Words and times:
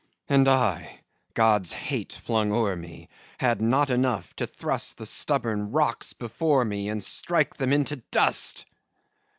And 0.27 0.47
I, 0.47 1.01
God's 1.35 1.73
hate 1.73 2.13
flung 2.13 2.51
o'er 2.51 2.75
me, 2.75 3.07
Had 3.37 3.61
not 3.61 3.91
enough, 3.91 4.35
to 4.37 4.47
thrust 4.47 4.97
The 4.97 5.05
stubborn 5.05 5.69
rocks 5.69 6.13
before 6.13 6.65
me 6.65 6.89
And 6.89 7.03
strike 7.03 7.57
them 7.57 7.71
into 7.71 7.97
dust! 8.09 8.65